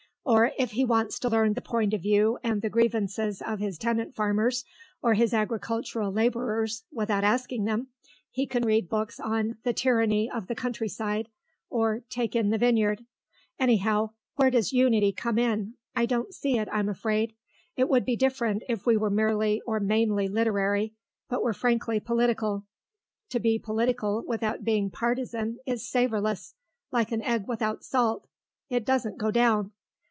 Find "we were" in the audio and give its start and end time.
18.85-19.09